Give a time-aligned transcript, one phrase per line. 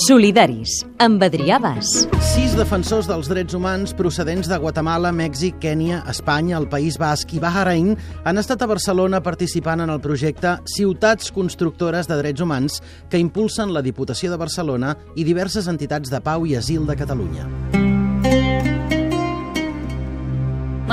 [0.00, 1.90] Solidaris, amb Adrià Bas.
[2.30, 7.42] Sis defensors dels drets humans procedents de Guatemala, Mèxic, Kènia, Espanya, el País Basc i
[7.42, 7.92] Bahrain
[8.24, 12.80] han estat a Barcelona participant en el projecte Ciutats Constructores de Drets Humans
[13.12, 17.89] que impulsen la Diputació de Barcelona i diverses entitats de pau i asil de Catalunya.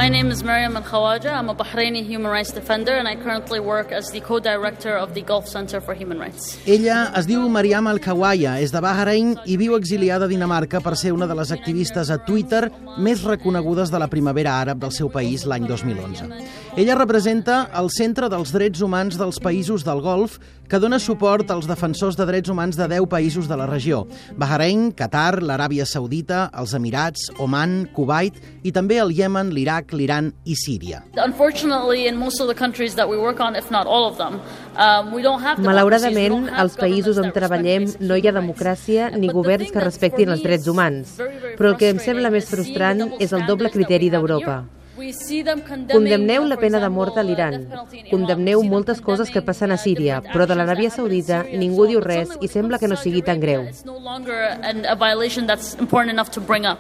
[0.08, 1.34] My name is Mariam Al Khawaja.
[1.34, 5.14] I'm a Bahraini human rights defender and I currently work as the co director of
[5.14, 6.58] the Gulf Center for Human Rights.
[6.66, 11.12] Ella es diu Mariam Al-Khawaja, és de Bahrain i viu exiliada a Dinamarca per ser
[11.12, 12.70] una de les activistes a Twitter
[13.04, 16.32] més reconegudes de la primavera àrab del seu país l'any 2011.
[16.78, 21.68] Ella representa el Centre dels Drets Humans dels Països del Golf, que dona suport als
[21.68, 24.02] defensors de drets humans de 10 països de la regió.
[24.36, 28.36] Bahrain, Qatar, l'Aràbia Saudita, els Emirats, Oman, Kuwait
[28.68, 31.02] i també el Iemen, l'Iraq, l'Iran i Síria.
[31.18, 34.40] Unfortunately, in most of the countries that we work on, if not all of them,
[34.78, 39.74] um, we don't have Malauradament, als països on treballem no hi ha democràcia ni governs
[39.74, 41.18] que respectin els drets humans.
[41.58, 44.62] Però el que em sembla més frustrant és el doble criteri d'Europa.
[44.98, 47.68] Condemneu la pena de mort a l'Iran.
[48.10, 52.50] Condemneu moltes coses que passen a Síria, però de l'Aràbia Saudita ningú diu res i
[52.50, 53.68] sembla que no sigui tan greu.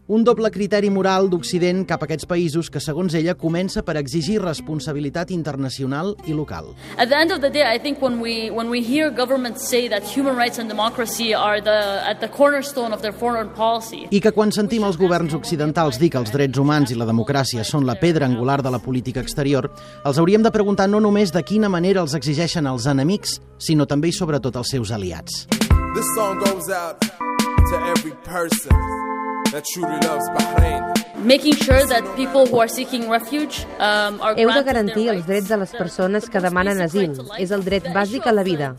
[0.08, 4.40] Un doble criteri moral d'Occident cap a aquests països que, segons ella, comença per exigir
[4.42, 6.74] responsabilitat internacional i local.
[6.98, 9.88] At the end of the day, I think when we when we hear governments say
[9.90, 14.08] that human rights and democracy are the at the cornerstone of their foreign policy.
[14.10, 17.66] I que quan sentim els governs occidentals dir que els drets humans i la democràcia
[17.68, 19.68] són la pedra angular de la política exterior,
[20.08, 24.14] els hauríem de preguntar no només de quina manera els exigeixen els enemics, sinó també
[24.14, 25.44] i sobretot els seus aliats.
[25.98, 29.17] This song goes out to every person
[29.58, 30.98] that truly loves Bahrain.
[31.18, 35.50] Making sure that people who are seeking refuge um, are Heu de garantir els drets
[35.50, 37.16] de les persones que demanen asil.
[37.42, 38.76] És el dret bàsic a la vida.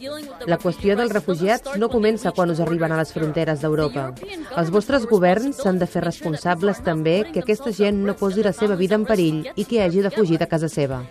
[0.46, 4.12] La qüestió dels refugiats no comença quan us arriben a les fronteres d'Europa.
[4.54, 8.78] Els vostres governs s'han de fer responsables també que aquesta gent no posi la seva
[8.78, 11.02] vida en perill i que hagi de fugir de casa seva.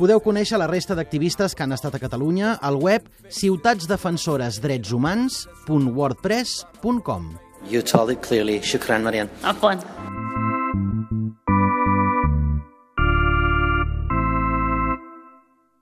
[0.00, 3.04] Podeu conèixer la resta d'activistes que han estat a Catalunya al web
[5.90, 7.38] ciutatsdefensoresdretshumans.wordpress.com
[7.68, 8.60] You told it clearly.
[8.60, 9.28] Shukran, Marian.
[9.42, 9.78] Afwan.